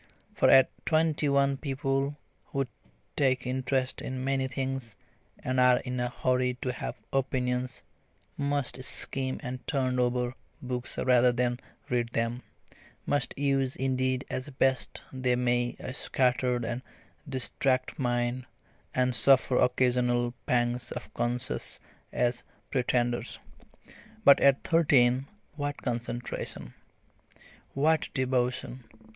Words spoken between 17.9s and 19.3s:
mind, and